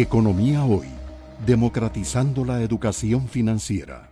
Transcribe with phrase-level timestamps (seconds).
[0.00, 0.86] Economía Hoy,
[1.44, 4.08] democratizando la educación financiera.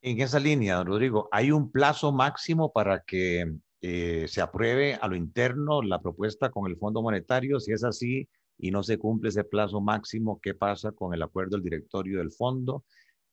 [0.00, 5.14] En esa línea, Rodrigo, ¿hay un plazo máximo para que eh, se apruebe a lo
[5.14, 7.60] interno la propuesta con el Fondo Monetario?
[7.60, 8.28] Si es así
[8.58, 12.32] y no se cumple ese plazo máximo, ¿qué pasa con el acuerdo del directorio del
[12.32, 12.84] fondo?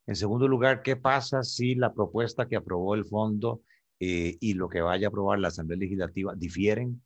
[0.06, 3.64] En segundo lugar, ¿qué pasa si la propuesta que aprobó el fondo
[4.00, 7.02] eh, y lo que vaya a aprobar la Asamblea Legislativa difieren?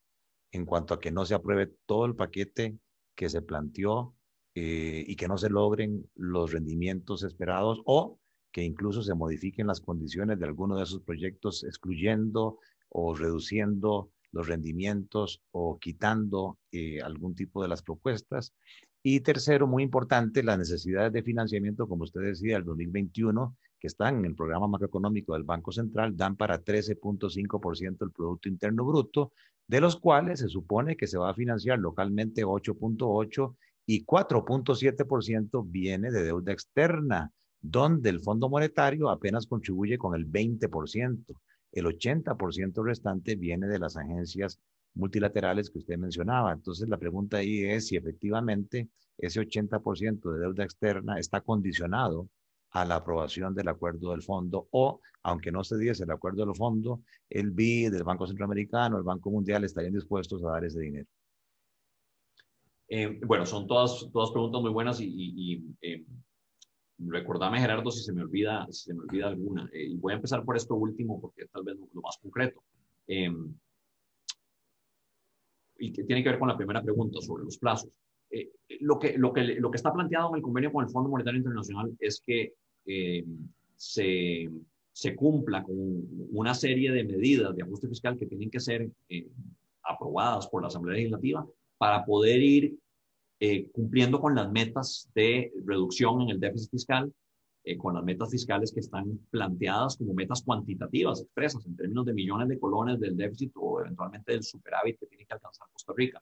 [0.53, 2.77] En cuanto a que no se apruebe todo el paquete
[3.15, 4.15] que se planteó
[4.55, 8.19] eh, y que no se logren los rendimientos esperados o
[8.51, 12.59] que incluso se modifiquen las condiciones de alguno de esos proyectos, excluyendo
[12.89, 18.53] o reduciendo los rendimientos o quitando eh, algún tipo de las propuestas.
[19.01, 24.19] Y tercero, muy importante, las necesidades de financiamiento, como usted decía, el 2021, que están
[24.19, 29.33] en el programa macroeconómico del Banco Central, dan para 13.5% del Producto Interno Bruto,
[29.67, 33.55] de los cuales se supone que se va a financiar localmente 8.8
[33.85, 41.23] y 4.7% viene de deuda externa, donde el Fondo Monetario apenas contribuye con el 20%.
[41.71, 44.59] El 80% restante viene de las agencias
[44.93, 46.53] multilaterales que usted mencionaba.
[46.53, 52.29] Entonces, la pregunta ahí es si efectivamente ese 80% de deuda externa está condicionado
[52.73, 56.55] a la aprobación del acuerdo del fondo o, aunque no se diese el acuerdo del
[56.55, 61.07] fondo, el BID, del Banco Centroamericano, el Banco Mundial estarían dispuestos a dar ese dinero.
[62.87, 66.03] Eh, bueno, son todas, todas preguntas muy buenas y, y, eh,
[66.97, 69.69] recordame, Gerardo, si se me olvida, si se me olvida alguna.
[69.71, 72.63] Eh, y voy a empezar por esto último porque tal vez lo, más concreto.
[75.77, 77.91] y que tiene que ver con la primera pregunta sobre los plazos.
[78.79, 81.37] lo, que, lo, que, lo que está planteado en el convenio con el Fondo Monetario
[81.37, 82.53] Internacional es que
[82.85, 83.25] eh,
[83.75, 85.75] se, cumpla con
[86.31, 89.27] una serie de medidas de ajuste fiscal que tienen que ser eh,
[89.83, 91.45] aprobadas por la Asamblea Legislativa
[91.77, 92.77] para poder ir
[93.39, 97.13] eh, cumpliendo con las metas de reducción en el déficit fiscal,
[97.77, 102.49] con las metas fiscales que están planteadas como metas cuantitativas expresas en términos de millones
[102.49, 106.21] de colones del déficit o eventualmente del superávit que tiene que alcanzar Costa Rica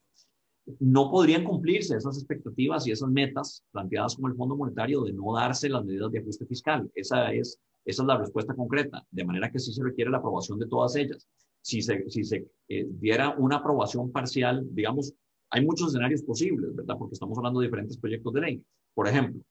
[0.80, 5.34] no podrían cumplirse esas expectativas y esas metas planteadas como el Fondo Monetario de no
[5.34, 6.90] darse las medidas de ajuste fiscal.
[6.96, 10.60] Esa es, esa es la respuesta concreta, de manera que sí se requiere la aprobación
[10.60, 11.28] de todas ellas.
[11.62, 15.14] Si se, si se eh, diera una aprobación parcial, digamos,
[15.50, 16.96] hay muchos escenarios posibles, ¿verdad?
[16.98, 18.64] Porque estamos hablando de diferentes proyectos de ley.
[18.94, 19.42] Por ejemplo,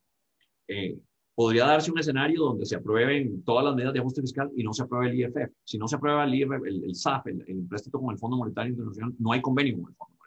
[0.69, 0.99] eh,
[1.35, 4.73] podría darse un escenario donde se aprueben todas las medidas de ajuste fiscal y no
[4.73, 5.53] se apruebe el IFF.
[5.65, 8.37] Si no se aprueba el IFF, el, el SAF, el, el, préstamo con el Fondo
[8.37, 10.20] Monetario Internacional, no hay convenio con el Fondo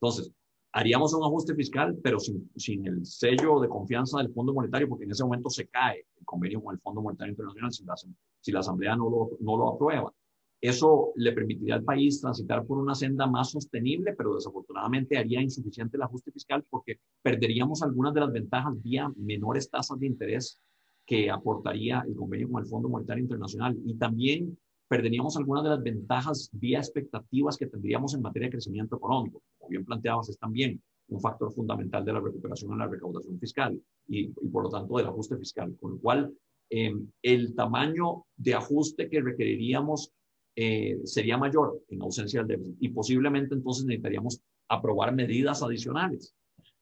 [0.00, 0.32] entonces,
[0.72, 5.04] haríamos un ajuste fiscal, pero sin, sin, el sello de confianza del Fondo Monetario, porque
[5.04, 7.94] en ese momento se cae el convenio con el Fondo Monetario Internacional si la,
[8.40, 10.12] si la Asamblea no lo, no lo aprueba.
[10.60, 15.96] Eso le permitiría al país transitar por una senda más sostenible, pero desafortunadamente haría insuficiente
[15.96, 20.60] el ajuste fiscal porque perderíamos algunas de las ventajas vía menores tasas de interés
[21.06, 25.82] que aportaría el convenio con el Fondo Monetario Internacional y también perderíamos algunas de las
[25.82, 29.42] ventajas vía expectativas que tendríamos en materia de crecimiento económico.
[29.68, 34.28] Bien planteabas, es también un factor fundamental de la recuperación en la recaudación fiscal y,
[34.28, 36.34] por lo tanto del ajuste fiscal, con lo cual
[36.70, 40.12] em, el tamaño de ajuste que requeriríamos
[40.56, 46.34] eh, sería mayor en ausencia del déficit y posiblemente entonces necesitaríamos aprobar medidas adicionales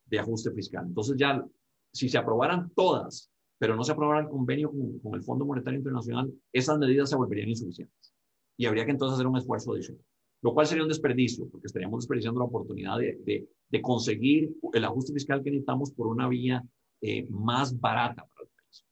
[0.07, 0.87] de ajuste fiscal.
[0.87, 1.45] Entonces ya,
[1.93, 4.71] si se aprobaran todas pero no se aprobara el convenio
[5.03, 8.15] con, el Fondo Monetario Internacional, esas medidas se volverían insuficientes.
[8.57, 10.03] Y habría que entonces hacer un esfuerzo adicional,
[10.47, 15.13] lo cual sería un desperdicio, porque estaríamos desperdiciando la oportunidad de, de, conseguir el ajuste
[15.13, 16.63] fiscal que necesitamos por una vía
[17.01, 18.85] eh, más barata para el país.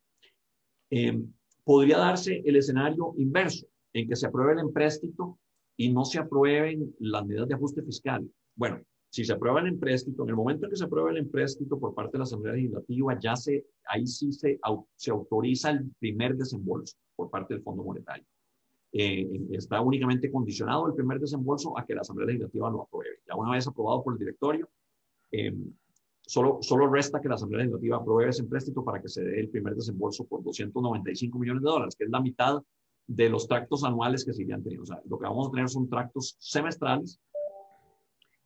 [0.91, 1.33] Em,
[1.63, 5.39] podría darse el escenario inverso, en que se apruebe el empréstito
[5.77, 8.29] y no se aprueben las medidas de ajuste fiscal.
[8.57, 11.79] Bueno, si se aprueba el empréstito, en el momento en que se aprueba el empréstito
[11.79, 14.59] por parte de la Asamblea Legislativa, ya se, ahí sí se,
[14.97, 18.27] se autoriza el primer desembolso por parte del Fondo Monetario.
[18.97, 23.19] Eh, está únicamente condicionado el primer desembolso a que la Asamblea Legislativa lo apruebe.
[23.27, 24.69] Ya una vez aprobado por el directorio,
[25.33, 25.53] eh,
[26.23, 29.49] solo, solo resta que la Asamblea Legislativa apruebe ese empréstito para que se dé el
[29.49, 32.63] primer desembolso por 295 millones de dólares, que es la mitad
[33.09, 34.85] de los tractos anuales que se habían tenido.
[34.85, 37.19] O sea, lo que vamos a tener son tractos semestrales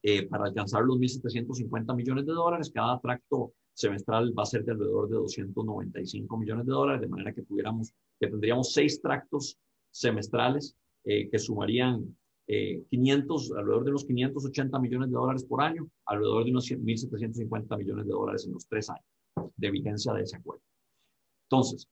[0.02, 2.70] eh, para alcanzar los 1.750 millones de dólares.
[2.72, 7.34] Cada tracto semestral va a ser de alrededor de 295 millones de dólares, de manera
[7.34, 9.58] que tuviéramos, que tendríamos seis tractos
[10.00, 12.16] semestrales eh, que sumarían
[12.46, 17.78] 500, eh, alrededor de unos 580 millones de dólares por año, alrededor de unos 1.750
[17.78, 19.04] millones de dólares en los tres años
[19.56, 20.62] de vigencia de ese acuerdo.
[21.44, 21.86] Entonces,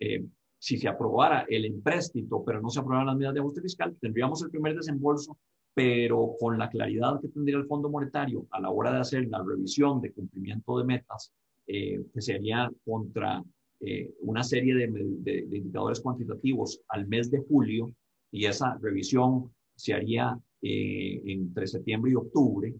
[0.58, 4.42] si se aprobara el empréstito, pero no se aprobaran las medidas de ajuste fiscal, tendríamos
[4.42, 5.38] el primer desembolso
[5.76, 9.42] pero con la claridad que tendría el Fondo Monetario a la hora de hacer la
[9.42, 11.34] revisión de cumplimiento de metas,
[11.66, 13.44] eh, que sería contra
[13.80, 17.92] eh, una serie de, de, indicadores cuantitativos al mes de julio,
[18.30, 22.74] y esa revisión se haría eh, entre septiembre y octubre,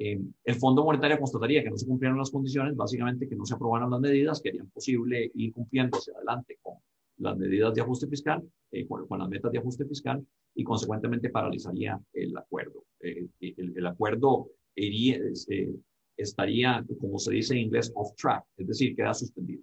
[0.00, 3.90] el Fondo Monetario constataría que no se cumplieron las condiciones, básicamente que no se aprobaron
[3.90, 6.74] las medidas que harían posible ir cumpliendo hacia adelante con
[7.16, 8.48] las medidas de ajuste fiscal,
[8.86, 10.24] con, con, las metas de ajuste fiscal,
[10.58, 12.84] y consecuentemente paralizaría el acuerdo.
[13.00, 15.18] Eh, el, acuerdo iría,
[15.50, 15.72] eh,
[16.16, 19.62] estaría, como se dice en inglés, off track, es decir, queda suspendido.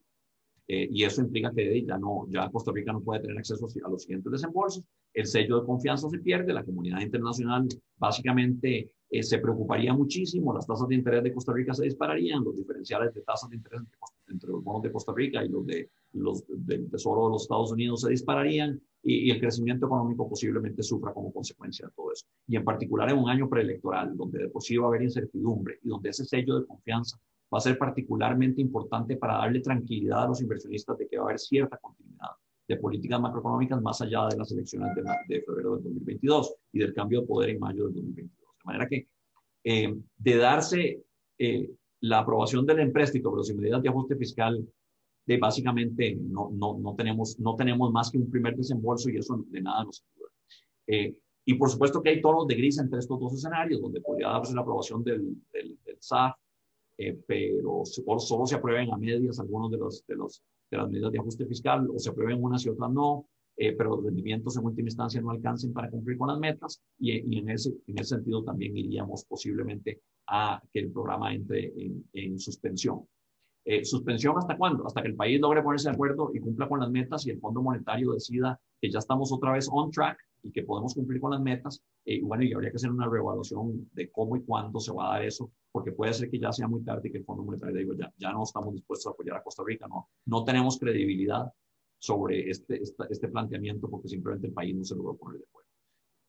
[0.68, 3.90] Eh, y eso implica que ya, no, ya Costa Rica no puede tener acceso a
[3.90, 4.84] los siguientes desembolsos,
[5.14, 7.68] el sello de confianza se pierde, la comunidad internacional
[7.98, 8.92] básicamente
[9.22, 13.22] se preocuparía muchísimo, las tasas de interés de Costa Rica se dispararían, los diferenciales de
[13.22, 13.82] tasas de interés
[14.28, 17.72] entre, los bonos de Costa Rica y los, de, los del Tesoro de los Estados
[17.72, 22.26] Unidos se dispararían, y, el crecimiento económico posiblemente sufra como consecuencia de todo eso.
[22.48, 25.80] Y en particular en un año preelectoral, donde de por sí va a haber incertidumbre
[25.84, 27.20] y donde ese sello de confianza
[27.56, 31.26] va a ser particularmente importante para darle tranquilidad a los inversionistas de que va a
[31.28, 32.32] haber cierta continuidad
[32.68, 36.94] de políticas macroeconómicas más allá de las elecciones de, de febrero del 2022 y del
[36.94, 38.58] cambio de poder en mayo del 2022.
[38.58, 39.08] De manera que
[39.64, 41.02] eh, de darse
[41.38, 41.70] eh,
[42.02, 44.68] la aprobación del empréstito, pero sin medidas de ajuste fiscal,
[45.26, 49.46] de básicamente no, no, no, tenemos, no tenemos más que un primer desembolso y eso
[49.48, 50.30] de nada nos ayuda.
[50.88, 51.16] Eh,
[51.46, 54.54] y por supuesto que hay tonos de gris entre estos dos escenarios, donde podría darse
[54.54, 56.36] la aprobación del, del, SAF,
[56.98, 61.12] eh, pero solo se aprueben a medias algunos de, los, de, los, de las medidas
[61.12, 63.28] de ajuste fiscal, o se aprueben unas y otras no,
[63.58, 67.38] eh, pero los rendimientos en última instancia no alcancen para cumplir con las metas, y,
[67.38, 72.40] en, ese, en ese sentido también iríamos posiblemente a que el programa entre en, en
[72.40, 73.06] suspensión.
[73.68, 74.86] Eh, ¿Suspensión hasta cuándo?
[74.86, 77.40] Hasta que el país logre ponerse de acuerdo y cumpla con las metas y el
[77.40, 81.32] Fondo Monetario decida que ya estamos otra vez on track y que podemos cumplir con
[81.32, 81.82] las metas.
[82.06, 85.14] Eh, bueno, y habría que hacer una reevaluación de cómo y cuándo se va a
[85.14, 87.76] dar eso, porque puede ser que ya sea muy tarde y que el Fondo Monetario
[87.76, 91.52] diga, ya, ya no estamos dispuestos a apoyar a Costa Rica, no, no tenemos credibilidad
[91.98, 92.80] sobre este,
[93.10, 95.70] este planteamiento porque simplemente el país no se logró poner de acuerdo.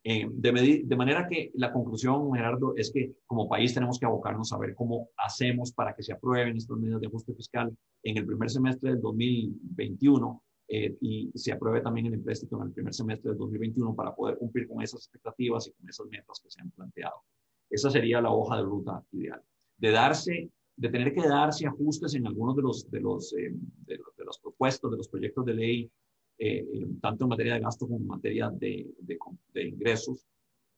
[0.09, 4.50] Eh, de, de, manera que la conclusión, Gerardo, es que como país tenemos que abocarnos
[4.52, 8.25] a ver cómo hacemos para que se aprueben estas medidas de ajuste fiscal en el
[8.25, 13.31] primer semestre del 2021 eh, y se apruebe también el empréstito en el primer semestre
[13.31, 16.71] del 2021 para poder cumplir con esas expectativas y con esas metas que se han
[16.71, 17.23] planteado.
[17.71, 19.43] Esa sería la hoja de ruta ideal.
[19.79, 23.53] De darse, de tener que darse ajustes en algunos de los, de los, eh,
[23.87, 25.91] de, de los propuestos, de los proyectos de ley
[26.39, 30.27] eh, tanto en materia de gasto como en materia de, de, ingresos,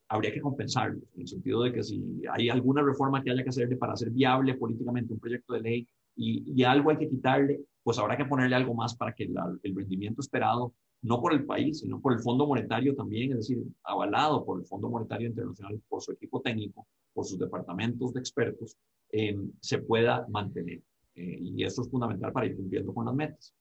[0.08, 3.48] habría que compensarlos, en el sentido de que si hay alguna reforma que haya que
[3.48, 5.88] hacerle para hacer viable políticamente un proyecto de ley
[6.18, 9.74] y, y algo hay que quitarle, pues habrá que ponerle algo más para que el
[9.74, 14.44] rendimiento esperado, no por el país, sino por el Fondo Monetario también, es decir, avalado
[14.44, 18.76] por el Fondo Monetario Internacional, por su equipo técnico, por sus departamentos de expertos,
[19.12, 20.82] eh, se pueda mantener.
[21.14, 23.54] Eh, y eso es fundamental para ir cumpliendo con las metas.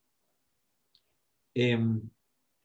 [1.54, 2.02] Em,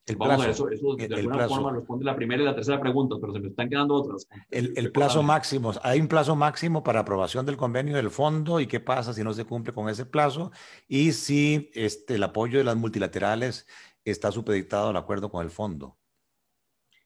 [0.07, 3.33] el plazo, eso, eso de alguna forma responde la primera y la tercera pregunta, pero
[3.33, 4.27] se me están quedando otras.
[4.51, 8.67] El, el plazo máximo, hay un plazo máximo para aprobación del convenio del fondo y
[8.67, 10.51] qué pasa si no se cumple con ese plazo
[10.89, 13.67] y si este, el apoyo de las multilaterales
[14.05, 15.97] está supeditado al acuerdo con el fondo.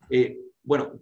[0.09, 0.93] Eh, bueno,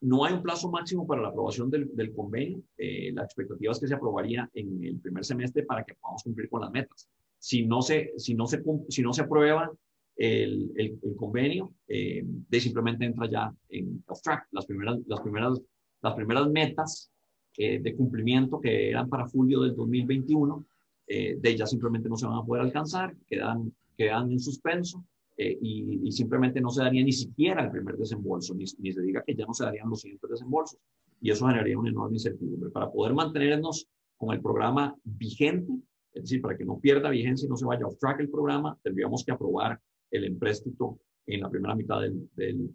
[0.00, 2.62] no hay un plazo máximo para la aprobación del, del convenio.
[2.76, 6.48] Eh, la expectativa es que se aprobaría en el primer semestre para que podamos cumplir
[6.48, 7.08] con las metas.
[7.38, 9.70] Si no se, si no se, si no se aprueba
[10.18, 14.48] el, el, convenio, eh, de simplemente entra ya en off track.
[14.50, 15.60] Las primeras, las primeras,
[16.02, 17.12] las primeras metas
[17.56, 20.66] eh, de cumplimiento que eran para julio del 2021,
[21.06, 25.04] eh, de ellas simplemente no se van a poder alcanzar, quedan, quedan en suspenso
[25.40, 29.22] y, y, simplemente no se daría ni siquiera el primer desembolso, ni, ni se diga
[29.24, 30.80] que ya no se darían los siguientes desembolsos.
[31.20, 32.70] Y eso generaría una enorme incertidumbre.
[32.70, 35.72] Para poder mantenernos con el programa vigente,
[36.12, 38.76] es decir, para que no pierda vigencia y no se vaya off track el programa,
[38.82, 42.70] tendríamos que aprobar el empréstito en la primera mitad del, del,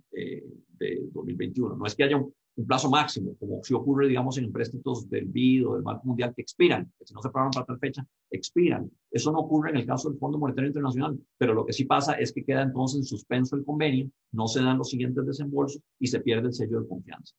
[1.11, 1.73] 2021.
[1.73, 2.33] Eh, no es que haya un,
[2.67, 6.43] plazo máximo, como si ocurre, digamos, en empréstitos del BID o del Banco Mundial que
[6.43, 8.91] expiran, que si no se programan para tal fecha, expiran.
[9.09, 12.13] Eso no ocurre en el caso del Fondo Monetario Internacional, pero lo que sí pasa
[12.13, 16.05] es que queda entonces en suspenso el convenio, no se dan los siguientes desembolsos y
[16.05, 17.33] se pierde el sello de confianza.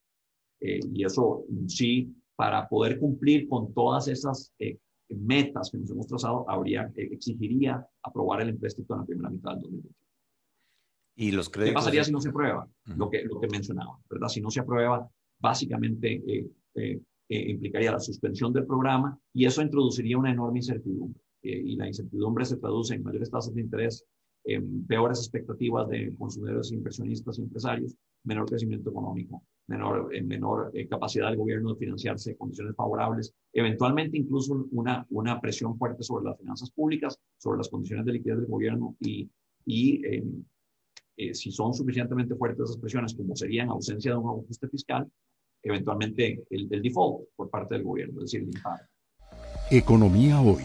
[0.61, 6.07] Eh, y eso sí, para poder cumplir con todas esas eh, metas que nos hemos
[6.07, 9.95] trazado, habría, eh, exigiría aprobar el empréstito en la primera mitad del 2021.
[11.17, 11.73] ¿Y los créditos?
[11.73, 12.69] ¿Qué pasaría si no se aprueba?
[12.97, 14.29] lo, que, lo que mencionaba, ¿verdad?
[14.29, 15.09] Si no se aprueba,
[15.39, 21.21] básicamente eh, eh, implicaría la suspensión del programa y eso introduciría una enorme incertidumbre.
[21.43, 24.05] y la incertidumbre se traduce en mayores tasas de interés,
[24.45, 31.73] en peores expectativas de consumidores, inversionistas, empresarios, menor crecimiento económico menor, menor capacidad del gobierno
[31.73, 37.59] de financiarse condiciones favorables, eventualmente incluso una, una presión fuerte sobre las finanzas públicas, sobre
[37.59, 39.31] las condiciones de liquidez del gobierno y,
[39.64, 40.02] y
[41.33, 45.09] si son suficientemente fuertes esas presiones, como sería en ausencia de un ajuste fiscal,
[45.62, 48.87] eventualmente el, default por parte del gobierno, es decir, el impacto.
[49.71, 50.64] Economía hoy,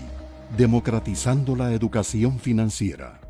[0.57, 3.21] democratizando la educación financiera.